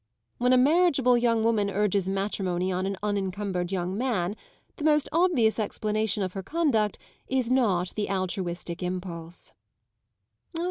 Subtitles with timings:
[0.39, 4.35] When a marriageable young woman urges matrimony on an unencumbered young man
[4.77, 9.51] the most obvious explanation of her conduct is not the altruistic impulse.